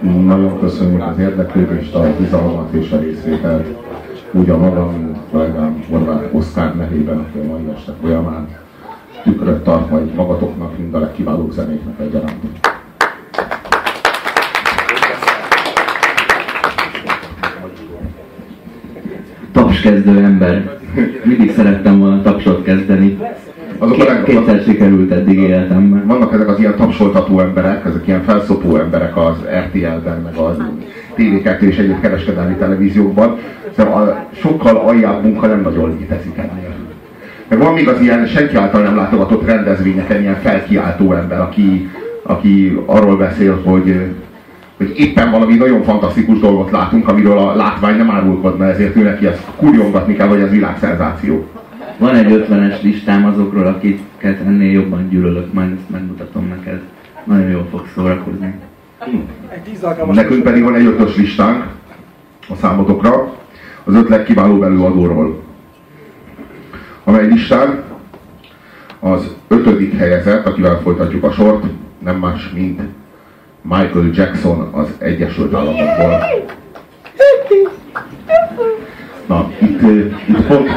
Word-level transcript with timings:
Nagyon 0.00 0.60
köszönjük 0.60 1.02
az 1.02 1.18
érdeklődést, 1.18 1.94
a 1.94 2.16
bizalmat 2.18 2.72
és 2.72 2.90
a 2.90 2.98
részvételt. 2.98 3.66
Úgy 4.30 4.50
a 4.50 4.56
magam, 4.56 4.94
mint 4.94 5.18
kollégám 5.30 5.84
Horváth 5.90 6.34
Oszkár 6.34 6.76
nevében, 6.76 7.18
aki 7.18 7.38
a 7.38 7.44
mai 7.44 7.72
este 7.74 7.92
folyamán 8.00 8.48
tükröt 9.22 9.62
tart 9.62 9.90
majd 9.90 10.14
magatoknak, 10.14 10.78
mind 10.78 10.94
a 10.94 10.98
legkiválóbb 10.98 11.50
zenéknek 11.50 12.00
egyaránt. 12.00 12.70
Tapskezdő 19.52 20.24
ember. 20.24 20.78
Mindig 21.24 21.52
szerettem 21.52 21.98
volna 21.98 22.22
tapsot 22.22 22.62
kezdeni. 22.62 23.18
Azok 23.82 24.00
a 24.00 24.22
kétszer 24.22 24.62
sikerült 24.66 25.12
eddig 25.12 25.38
életemben. 25.38 26.06
Vannak 26.06 26.32
ezek 26.32 26.48
az 26.48 26.58
ilyen 26.58 26.76
tapsoltató 26.76 27.40
emberek, 27.40 27.84
ezek 27.84 28.06
ilyen 28.06 28.22
felszopó 28.22 28.76
emberek 28.76 29.16
az 29.16 29.36
RTL-ben, 29.66 30.20
meg 30.24 30.36
az 30.36 30.56
TV2 31.16 31.60
és 31.60 31.78
egyéb 31.78 32.00
kereskedelmi 32.00 32.54
televíziókban. 32.54 33.38
Szóval 33.76 34.26
sokkal 34.40 34.76
aljább 34.76 35.22
munka 35.22 35.46
nem 35.46 35.60
nagyon 35.60 35.96
létezik 35.98 36.36
ennél. 36.36 36.74
Meg 37.48 37.58
van 37.58 37.72
még 37.72 37.88
az 37.88 38.00
ilyen 38.00 38.26
senki 38.26 38.56
által 38.56 38.82
nem 38.82 38.96
látogatott 38.96 39.46
rendezvényeken 39.46 40.20
ilyen 40.20 40.40
felkiáltó 40.40 41.12
ember, 41.12 41.40
aki, 41.40 41.90
aki 42.22 42.78
arról 42.86 43.16
beszél, 43.16 43.60
hogy, 43.64 44.00
hogy 44.76 44.92
éppen 44.96 45.30
valami 45.30 45.54
nagyon 45.54 45.82
fantasztikus 45.82 46.38
dolgot 46.38 46.70
látunk, 46.70 47.08
amiről 47.08 47.38
a 47.38 47.56
látvány 47.56 47.96
nem 47.96 48.10
árulkodna, 48.10 48.64
ezért 48.64 48.96
ő 48.96 49.02
neki 49.02 49.26
ezt 49.26 49.46
kurjongatni 49.56 50.14
kell, 50.14 50.28
hogy 50.28 50.40
ez 50.40 50.50
világszenzáció. 50.50 51.46
Van 51.98 52.14
egy 52.14 52.32
ötvenes 52.32 52.82
listám 52.82 53.24
azokról, 53.24 53.66
akiket 53.66 54.40
ennél 54.40 54.70
jobban 54.70 55.08
gyűlölök, 55.08 55.52
majd 55.52 55.72
ezt 55.72 55.90
megmutatom 55.90 56.48
neked. 56.48 56.80
Nagyon 57.24 57.48
jól 57.48 57.66
fog 57.70 57.88
szórakozni. 57.94 58.54
Nekünk 60.12 60.42
pedig 60.42 60.62
van 60.62 60.74
egy 60.74 60.86
ötös 60.86 61.16
listánk 61.16 61.66
a 62.48 62.54
számotokra, 62.54 63.34
az 63.84 63.94
öt 63.94 64.08
legkiválóbb 64.08 64.62
előadóról. 64.62 65.42
Amely 67.04 67.26
listán 67.26 67.82
az 69.00 69.36
ötödik 69.48 69.96
helyezett, 69.96 70.46
akivel 70.46 70.80
folytatjuk 70.80 71.24
a 71.24 71.32
sort, 71.32 71.64
nem 71.98 72.16
más, 72.16 72.50
mint 72.54 72.80
Michael 73.62 74.10
Jackson 74.12 74.68
az 74.72 74.88
Egyesült 74.98 75.54
Államokból. 75.54 76.20
Na, 79.26 79.50
itt, 79.58 79.80
itt 80.28 80.46
pont, 80.46 80.68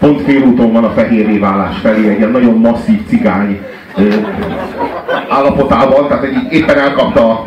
pont 0.00 0.20
félúton 0.20 0.72
van 0.72 0.84
a 0.84 0.90
fehéré 0.90 1.38
válás 1.38 1.78
felé, 1.78 2.08
egy 2.08 2.18
ilyen 2.18 2.30
nagyon 2.30 2.54
masszív 2.54 3.00
cigány 3.08 3.60
állapotában, 5.28 6.08
tehát 6.08 6.24
egy 6.24 6.52
éppen 6.52 6.78
elkapta 6.78 7.46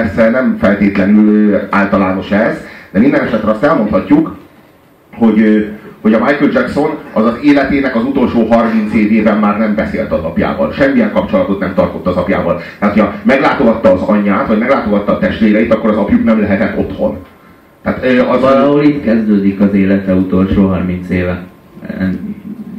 persze 0.00 0.30
nem 0.30 0.56
feltétlenül 0.60 1.60
általános 1.70 2.30
ez, 2.30 2.56
de 2.90 2.98
minden 2.98 3.20
esetre 3.20 3.50
azt 3.50 3.62
elmondhatjuk, 3.62 4.36
hogy 5.14 5.68
hogy 6.00 6.14
a 6.14 6.18
Michael 6.18 6.50
Jackson 6.52 6.90
az 7.12 7.24
az 7.24 7.38
életének 7.42 7.96
az 7.96 8.04
utolsó 8.04 8.46
30 8.46 8.94
évében 8.94 9.38
már 9.38 9.58
nem 9.58 9.74
beszélt 9.74 10.12
az 10.12 10.22
apjával. 10.22 10.72
Semmilyen 10.72 11.12
kapcsolatot 11.12 11.60
nem 11.60 11.74
tartott 11.74 12.06
az 12.06 12.16
apjával. 12.16 12.60
Tehát, 12.78 12.98
ha 12.98 13.12
meglátogatta 13.22 13.92
az 13.92 14.00
anyját, 14.00 14.46
vagy 14.46 14.58
meglátogatta 14.58 15.12
a 15.12 15.18
testvéreit, 15.18 15.74
akkor 15.74 15.90
az 15.90 15.96
apjuk 15.96 16.24
nem 16.24 16.40
lehetett 16.40 16.78
otthon. 16.78 17.18
Tehát, 17.82 18.04
az 18.04 18.40
Valahol 18.40 18.82
itt 18.82 19.04
kezdődik 19.04 19.60
az 19.60 19.74
élete 19.74 20.14
utolsó 20.14 20.66
30 20.66 21.10
éve. 21.10 21.42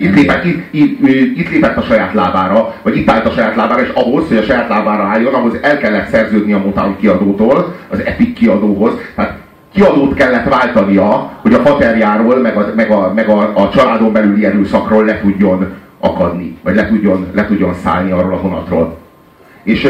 Itt 0.02 0.16
lépett, 0.16 0.46
itt, 0.46 0.64
itt, 0.72 1.08
itt 1.38 1.50
lépett 1.50 1.78
a 1.78 1.82
saját 1.82 2.14
lábára, 2.14 2.74
vagy 2.82 2.98
itt 2.98 3.10
állt 3.10 3.26
a 3.26 3.32
saját 3.32 3.56
lábára, 3.56 3.82
és 3.82 3.90
ahhoz, 3.94 4.28
hogy 4.28 4.38
a 4.38 4.42
saját 4.42 4.70
lábára 4.70 5.04
álljon, 5.04 5.34
ahhoz 5.34 5.58
el 5.62 5.78
kellett 5.78 6.10
szerződni 6.10 6.54
a 6.54 6.58
Motown 6.58 6.98
kiadótól, 7.00 7.76
az 7.90 8.00
Epic 8.06 8.38
kiadóhoz. 8.38 8.94
Tehát 9.16 9.38
kiadót 9.74 10.14
kellett 10.14 10.50
váltania, 10.50 11.32
hogy 11.42 11.54
a 11.54 11.60
faterjáról, 11.60 12.40
meg 12.40 12.58
a, 12.58 12.72
meg 12.76 12.92
a, 12.92 13.12
meg 13.16 13.30
a, 13.30 13.52
a 13.56 13.70
családon 13.70 14.12
belüli 14.12 14.46
erőszakról 14.46 15.06
le 15.06 15.20
tudjon 15.20 15.74
akadni, 16.00 16.58
vagy 16.64 16.76
le 16.76 16.88
tudjon, 16.88 17.28
le 17.34 17.46
tudjon 17.46 17.74
szállni 17.74 18.12
arról 18.12 18.34
a 18.34 18.42
vonatról. 18.42 18.98
És 19.64 19.88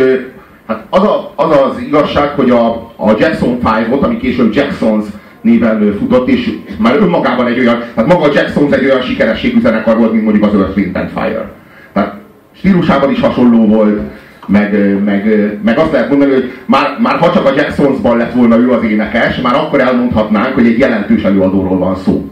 hát 0.68 0.86
az, 0.90 1.04
a, 1.04 1.32
az 1.36 1.58
az 1.58 1.80
igazság, 1.80 2.30
hogy 2.30 2.50
a, 2.50 2.68
a 2.96 3.16
Jackson 3.18 3.60
5-ot, 3.64 4.02
ami 4.02 4.18
később 4.18 4.54
Jacksons 4.56 5.06
néven 5.42 5.96
futott, 6.00 6.28
és 6.28 6.52
már 6.78 6.96
önmagában 6.96 7.48
egy 7.48 7.60
olyan, 7.60 7.84
hát 7.96 8.08
maga 8.08 8.24
a 8.24 8.32
Jacksons 8.34 8.72
egy 8.72 8.86
olyan 8.86 9.02
sikerességű 9.02 9.60
zenekar 9.60 9.98
volt, 9.98 10.12
mint 10.12 10.24
mondjuk 10.24 10.46
az 10.46 10.54
Earth, 10.54 10.78
Wind 10.78 10.96
and 10.96 11.10
Fire. 11.10 11.52
Tehát 11.94 12.16
stílusában 12.52 13.12
is 13.12 13.20
hasonló 13.20 13.66
volt, 13.66 14.00
meg, 14.48 15.02
meg, 15.04 15.52
meg 15.64 15.78
azt 15.78 15.92
lehet 15.92 16.10
mondani, 16.10 16.32
hogy 16.32 16.52
már, 16.66 16.98
már 17.00 17.18
ha 17.18 17.32
csak 17.34 17.46
a 17.46 17.54
Jacksonsban 17.56 18.18
lett 18.18 18.34
volna 18.34 18.58
ő 18.58 18.72
az 18.72 18.84
énekes, 18.84 19.42
már 19.42 19.56
akkor 19.56 19.80
elmondhatnánk, 19.80 20.54
hogy 20.54 20.66
egy 20.66 20.80
jelentős 20.80 21.24
előadóról 21.24 21.78
van 21.78 21.96
szó. 21.96 22.30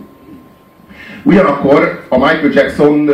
Ugyanakkor 1.23 2.03
a 2.07 2.17
Michael 2.17 2.51
Jackson 2.53 3.09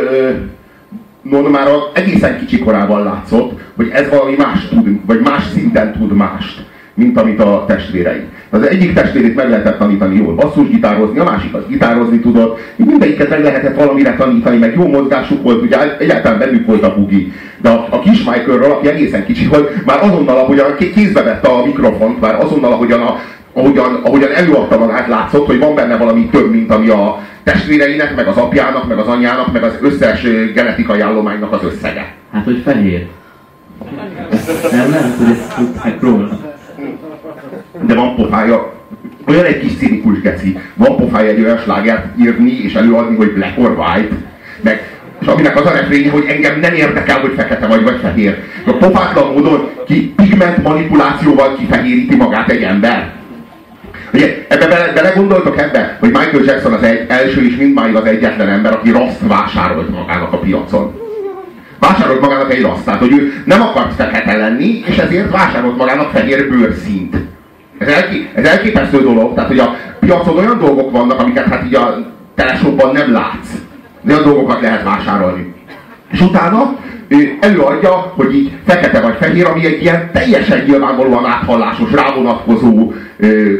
non 1.22 1.50
már 1.50 1.68
egészen 1.92 2.38
kicsi 2.38 2.58
korában 2.58 3.02
látszott, 3.02 3.60
hogy 3.76 3.88
ez 3.92 4.08
valami 4.08 4.34
más 4.38 4.68
tud, 4.68 5.06
vagy 5.06 5.20
más 5.20 5.42
szinten 5.52 5.92
tud 5.92 6.12
mást, 6.12 6.64
mint 6.94 7.18
amit 7.18 7.40
a 7.40 7.64
testvérei. 7.66 8.20
Az 8.50 8.66
egyik 8.66 8.94
testvérét 8.94 9.34
meg 9.34 9.50
lehetett 9.50 9.78
tanítani 9.78 10.16
jól 10.16 10.34
basszusgitározni, 10.34 11.18
a 11.18 11.24
másik 11.24 11.54
az 11.54 11.62
gitározni 11.68 12.20
tudott, 12.20 12.58
mindegyiket 12.76 13.28
meg 13.28 13.42
lehetett 13.42 13.76
valamire 13.76 14.14
tanítani, 14.14 14.56
meg 14.56 14.74
jó 14.74 14.86
mozgásuk 14.86 15.42
volt, 15.42 15.62
ugye 15.62 15.96
egyáltalán 15.98 16.38
bennük 16.38 16.66
volt 16.66 16.82
a 16.82 16.94
bugi. 16.94 17.32
De 17.62 17.68
a, 17.68 17.86
a 17.90 17.98
kis 17.98 18.24
Michaelről, 18.24 18.70
aki 18.70 18.88
egészen 18.88 19.24
kicsi 19.24 19.46
volt, 19.46 19.84
már 19.84 20.02
azonnal, 20.02 20.38
ahogyan 20.38 20.76
kézbe 20.94 21.22
vette 21.22 21.48
a 21.48 21.64
mikrofont, 21.64 22.20
már 22.20 22.34
azonnal, 22.44 22.72
ahogyan, 22.72 23.00
a, 23.00 23.16
ahogyan, 23.52 24.00
ahogyan 24.02 24.32
előadta 24.32 24.78
magát, 24.78 25.08
látszott, 25.08 25.46
hogy 25.46 25.58
van 25.58 25.74
benne 25.74 25.96
valami 25.96 26.26
több, 26.26 26.50
mint 26.50 26.70
ami 26.70 26.88
a 26.88 27.18
testvéreinek, 27.42 28.16
meg 28.16 28.26
az 28.26 28.36
apjának, 28.36 28.88
meg 28.88 28.98
az 28.98 29.06
anyjának, 29.06 29.52
meg 29.52 29.62
az 29.62 29.72
összes 29.80 30.22
genetikai 30.54 31.00
állománynak 31.00 31.52
az 31.52 31.64
összege. 31.64 32.14
Hát, 32.32 32.44
hogy 32.44 32.62
fehér. 32.64 33.06
Nem, 34.72 34.90
nem, 34.90 35.14
hogy 35.18 35.30
ezt 35.30 35.56
tudták 35.56 36.00
róla 36.00 36.55
de 37.82 37.94
van 37.94 38.14
pofája, 38.14 38.72
olyan 39.26 39.44
egy 39.44 39.60
kis 39.60 39.76
cinikus 39.76 40.20
geci, 40.20 40.58
van 40.74 40.96
pofája 40.96 41.28
egy 41.28 41.40
olyan 41.40 41.58
slágert 41.58 42.18
írni 42.18 42.62
és 42.62 42.74
előadni, 42.74 43.16
hogy 43.16 43.32
black 43.32 43.58
or 43.58 43.70
white, 43.78 44.14
meg 44.60 44.96
és 45.20 45.26
aminek 45.26 45.60
az 45.60 45.66
a 45.66 45.72
refrénye, 45.72 46.10
hogy 46.10 46.24
engem 46.28 46.60
nem 46.60 46.74
érdekel, 46.74 47.20
hogy 47.20 47.32
fekete 47.36 47.66
vagy, 47.66 47.82
vagy 47.82 47.98
fehér. 48.02 48.38
A 48.66 48.72
pofátlan 48.72 49.32
módon 49.32 49.70
ki 49.86 50.12
pigment 50.16 50.62
manipulációval 50.62 51.56
kifehéríti 51.56 52.16
magát 52.16 52.50
egy 52.50 52.62
ember. 52.62 53.12
Ugye, 54.12 54.46
ebbe 54.48 54.66
bele, 54.66 54.92
belegondoltok 54.92 55.60
ebbe, 55.60 55.96
hogy 56.00 56.08
Michael 56.08 56.44
Jackson 56.44 56.72
az 56.72 56.82
egy, 56.82 57.04
első 57.08 57.46
és 57.46 57.56
mindmáig 57.56 57.94
az 57.94 58.04
egyetlen 58.04 58.48
ember, 58.48 58.72
aki 58.72 58.90
raszt 58.90 59.20
vásárolt 59.26 59.90
magának 59.90 60.32
a 60.32 60.38
piacon. 60.38 61.00
Vásárolt 61.78 62.20
magának 62.20 62.52
egy 62.52 62.62
rasztát, 62.62 62.98
hogy 62.98 63.12
ő 63.12 63.42
nem 63.44 63.62
akart 63.62 63.94
fekete 63.94 64.36
lenni, 64.36 64.82
és 64.86 64.96
ezért 64.96 65.30
vásárolt 65.30 65.76
magának 65.76 66.10
fehér 66.10 66.48
bőrszínt. 66.48 67.16
Ez, 67.78 67.88
elké, 67.88 68.30
ez 68.34 68.46
elképesztő 68.46 69.02
dolog, 69.02 69.34
tehát 69.34 69.48
hogy 69.48 69.58
a 69.58 69.74
piacon 70.00 70.38
olyan 70.38 70.58
dolgok 70.58 70.90
vannak, 70.90 71.20
amiket 71.20 71.46
hát 71.46 71.64
így 71.64 71.74
a 71.74 72.12
telesóban 72.34 72.92
nem 72.92 73.12
látsz. 73.12 73.50
Olyan 74.08 74.22
dolgokat 74.22 74.60
lehet 74.60 74.82
vásárolni. 74.82 75.54
És 76.12 76.20
utána 76.20 76.76
előadja, 77.40 77.90
hogy 77.90 78.34
így 78.34 78.52
fekete 78.66 79.00
vagy 79.00 79.16
fehér, 79.20 79.46
ami 79.46 79.66
egy 79.66 79.82
ilyen 79.82 80.10
teljesen 80.12 80.64
nyilvánvalóan 80.66 81.26
áthallásos, 81.26 81.92
rávonatkozó 81.92 82.92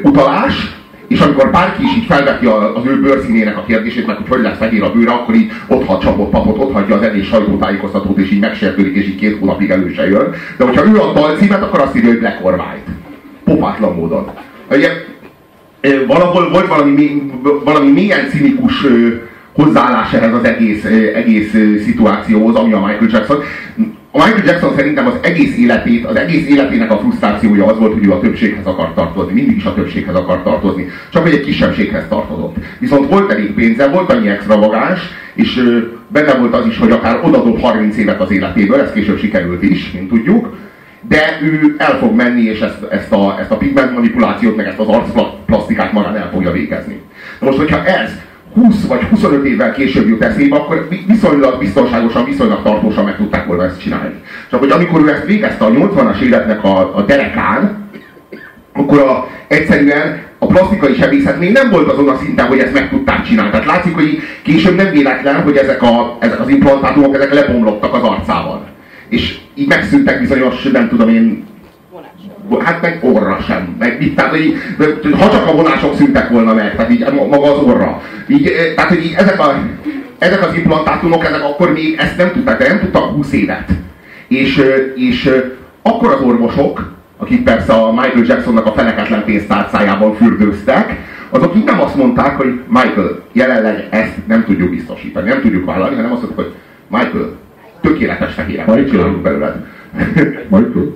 utalás, 0.02 0.76
és 1.08 1.20
amikor 1.20 1.50
bárki 1.50 1.82
is 1.82 1.96
így 1.96 2.04
felveti 2.04 2.46
az 2.46 2.86
ő 2.86 3.00
bőrszínének 3.00 3.56
a 3.56 3.64
kérdését, 3.66 4.06
meg 4.06 4.16
hogy 4.16 4.28
hogy 4.28 4.40
lesz 4.40 4.56
fehér 4.56 4.82
a 4.82 4.92
bőre, 4.92 5.10
akkor 5.10 5.34
így 5.34 5.52
ott 5.66 5.86
hagy 5.86 5.98
csapott 5.98 6.30
papot, 6.30 6.58
ott 6.58 6.72
hagyja 6.72 6.96
az 6.96 7.02
elég 7.02 7.24
sajtótájékoztatót, 7.24 8.18
és 8.18 8.30
így 8.30 8.40
megsértődik, 8.40 8.94
és 8.94 9.06
így 9.06 9.16
két 9.16 9.38
hónapig 9.38 9.70
elő 9.70 9.92
se 9.92 10.08
jön. 10.08 10.34
De 10.56 10.64
hogyha 10.64 10.86
ő 10.86 11.00
a 11.00 11.12
dalcímet, 11.12 11.62
akkor 11.62 11.80
azt 11.80 11.96
írja, 11.96 12.08
hogy 12.08 12.18
Black 12.18 12.44
or 12.44 12.52
White. 12.52 12.95
Popátlan 13.46 13.94
módon. 13.94 14.31
Ugye, 14.70 14.90
valahol 16.06 16.50
volt 16.50 16.66
valami, 16.66 17.22
valami 17.64 17.90
milyen 17.90 18.28
cinikus 18.31 18.87
hozzáállás 19.52 20.12
ehhez 20.12 20.34
az 20.34 20.44
egész, 20.44 20.84
egész 21.14 21.50
szituációhoz, 21.84 22.54
ami 22.54 22.72
a 22.72 22.78
Michael 22.78 23.10
Jackson. 23.10 23.43
A 24.10 24.25
Michael 24.25 24.44
Jackson 24.44 24.75
szerintem 24.76 25.06
az 25.06 25.14
egész 25.20 25.56
életét, 25.58 26.04
az 26.04 26.16
egész 26.16 26.48
életének 26.48 26.90
a 26.90 26.98
frusztrációja 26.98 27.66
az 27.66 27.78
volt, 27.78 27.93
hogy 27.93 28.06
ő 28.06 28.12
a 28.12 28.20
többséghez 28.20 28.66
akar 28.66 28.93
tartozni. 28.94 29.32
Mindig 29.32 29.56
is 29.56 29.64
a 29.64 29.75
többséghez 29.75 30.14
akar 30.14 30.42
tartozni. 30.42 30.87
Csak 31.12 31.22
hogy 31.22 31.32
egy 31.32 31.44
kisebbséghez 31.44 32.04
tartozott. 32.08 32.56
Viszont 32.78 33.10
volt 33.10 33.32
elég 33.32 33.52
pénze, 33.54 33.88
volt 33.88 34.12
annyi 34.12 34.28
extravagáns, 34.28 35.00
és 35.34 35.82
benne 36.08 36.34
volt 36.34 36.54
az 36.54 36.66
is, 36.66 36.78
hogy 36.78 36.90
akár 36.90 37.20
odadob 37.22 37.60
30 37.60 37.96
évet 37.96 38.20
az 38.20 38.31
életéből, 38.31 38.81
ez 38.81 38.92
később 38.92 39.19
sikerült 39.19 39.62
is, 39.62 39.92
mint 39.92 40.08
tudjuk, 40.08 40.56
de 41.08 41.38
ő 41.42 41.74
el 41.78 41.98
fog 41.98 42.14
menni, 42.14 42.42
és 42.42 42.60
ezt, 42.60 42.82
ezt, 42.90 43.12
a, 43.12 43.36
ezt 43.40 43.50
a 43.50 43.56
pigment 43.56 43.92
manipulációt, 43.92 44.56
meg 44.56 44.66
ezt 44.66 44.78
az 44.78 44.88
arcplastikát 44.88 45.92
magán 45.92 46.16
el 46.16 46.30
fogja 46.32 46.50
végezni. 46.52 47.00
Na 47.40 47.46
most, 47.46 47.58
hogyha 47.58 47.84
ez 47.84 48.10
20 48.54 48.86
vagy 48.86 49.02
25 49.02 49.44
évvel 49.44 49.72
később 49.72 50.08
jut 50.08 50.22
eszébe, 50.22 50.56
akkor 50.56 50.88
viszonylag 51.06 51.58
biztonságosan, 51.58 52.24
viszonylag 52.24 52.62
tartósan 52.62 53.04
meg 53.04 53.16
tudták 53.16 53.46
volna 53.46 53.64
ezt 53.64 53.80
csinálni. 53.80 54.14
Csak 54.50 54.60
hogy 54.60 54.70
amikor 54.70 55.00
ő 55.00 55.10
ezt 55.10 55.24
végezte 55.24 55.64
a 55.64 55.70
80-as 55.70 56.20
életnek 56.20 56.64
a, 56.64 56.96
a 56.96 57.02
derekán, 57.02 57.88
akkor 58.72 58.98
a, 58.98 59.28
egyszerűen 59.46 60.22
a 60.38 60.46
plastikai 60.46 60.94
sebészet 60.94 61.38
még 61.38 61.52
nem 61.52 61.70
volt 61.70 61.92
azon 61.92 62.08
a 62.08 62.16
szinten, 62.16 62.46
hogy 62.46 62.58
ezt 62.58 62.72
meg 62.72 62.88
tudták 62.88 63.22
csinálni. 63.22 63.50
Tehát 63.50 63.66
látszik, 63.66 63.94
hogy 63.94 64.18
később 64.42 64.76
nem 64.76 64.90
véletlen, 64.90 65.42
hogy 65.42 65.56
ezek, 65.56 65.82
a, 65.82 66.16
ezek 66.20 66.40
az 66.40 66.48
implantátumok 66.48 67.14
ezek 67.14 67.34
lebomlottak 67.34 67.94
az 67.94 68.02
arcával. 68.02 68.75
És 69.08 69.38
így 69.54 69.68
megszűntek 69.68 70.20
bizonyos, 70.20 70.62
nem 70.62 70.88
tudom 70.88 71.08
én, 71.08 71.44
hát 72.58 72.82
meg 72.82 72.98
orra 73.02 73.38
sem. 73.46 73.76
Meg, 73.78 74.02
így, 74.02 74.14
tehát, 74.14 74.30
hogy, 74.30 74.54
ha 75.18 75.30
csak 75.30 75.46
a 75.46 75.52
vonások 75.52 75.96
szűntek 75.96 76.28
volna 76.28 76.54
meg, 76.54 76.76
tehát 76.76 76.90
így 76.90 77.06
maga 77.12 77.54
az 77.54 77.62
orra. 77.62 78.02
Így, 78.28 78.46
eh, 78.46 78.74
tehát, 78.74 78.90
hogy 78.90 79.04
így 79.04 79.14
ezek, 79.16 79.40
a, 79.40 79.62
ezek 80.18 80.48
az 80.48 80.54
implantátumok, 80.54 81.24
ezek 81.24 81.42
akkor 81.42 81.72
még 81.72 81.96
ezt 81.98 82.16
nem 82.16 82.32
tudták, 82.32 82.58
de 82.58 82.68
nem 82.68 82.80
tudtak 82.80 83.14
20 83.14 83.32
évet. 83.32 83.70
És, 84.28 84.58
eh, 84.58 84.74
és 84.94 85.26
eh, 85.26 85.42
akkor 85.82 86.12
az 86.12 86.20
orvosok, 86.20 86.94
akik 87.16 87.42
persze 87.42 87.72
a 87.72 87.92
Michael 87.92 88.24
Jacksonnak 88.26 88.66
a 88.66 88.72
feneketlen 88.72 89.24
pénztárcájában 89.24 90.14
fürdőztek, 90.14 90.96
azok 91.30 91.56
így 91.56 91.64
nem 91.64 91.80
azt 91.80 91.96
mondták, 91.96 92.36
hogy 92.36 92.60
Michael, 92.68 93.22
jelenleg 93.32 93.86
ezt 93.90 94.26
nem 94.26 94.44
tudjuk 94.44 94.70
biztosítani, 94.70 95.28
nem 95.28 95.40
tudjuk 95.40 95.64
vállalni, 95.64 95.96
hanem 95.96 96.12
azt 96.12 96.22
mondták, 96.22 96.44
hogy 96.44 96.54
Michael, 96.88 97.36
tökéletes 97.86 98.34
fehérek 98.34 98.90
csinálunk 98.90 99.22
belőled. 99.22 99.54
Michael. 100.50 100.92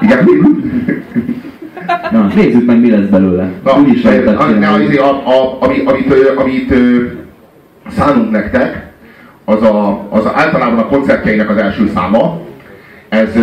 Igen, 0.00 0.28
Na, 2.10 2.30
nézzük 2.34 2.66
meg, 2.66 2.80
mi 2.80 2.90
lesz 2.90 3.06
belőle. 3.06 3.48
Na, 3.64 3.78
Úgy 3.78 3.88
is 3.88 4.04
a, 4.04 4.08
a, 4.08 4.46
a, 4.98 5.10
a, 5.26 5.56
ami, 5.60 5.82
amit, 5.84 6.14
amit 6.36 6.74
szánunk 7.88 8.30
nektek, 8.30 8.86
az, 9.44 9.62
a, 9.62 10.06
az 10.10 10.26
általában 10.34 10.78
a 10.78 10.86
koncertjeinek 10.86 11.50
az 11.50 11.56
első 11.56 11.90
száma. 11.94 12.40
Ez, 13.08 13.38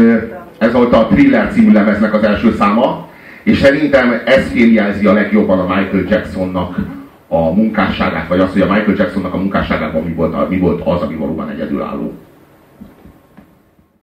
ez 0.57 0.73
volt 0.73 0.93
a 0.93 1.07
Thriller 1.07 1.51
című 1.51 1.71
lemeznek 1.71 2.13
az 2.13 2.23
első 2.23 2.55
száma, 2.57 3.07
és 3.43 3.57
szerintem 3.57 4.21
ez 4.25 4.47
féljelzi 4.47 5.05
a 5.05 5.13
legjobban 5.13 5.59
a 5.59 5.75
Michael 5.75 6.03
Jacksonnak 6.09 6.77
a 7.33 7.53
munkásságát, 7.53 8.27
vagy 8.27 8.39
azt, 8.39 8.53
hogy 8.53 8.61
a 8.61 8.73
Michael 8.73 8.95
Jacksonnak 8.97 9.33
a 9.33 9.37
munkásságában 9.37 10.03
mi 10.03 10.13
volt, 10.13 10.49
mi 10.49 10.57
volt 10.57 10.81
az, 10.87 11.01
ami 11.01 11.15
valóban 11.15 11.49
egyedülálló. 11.49 12.13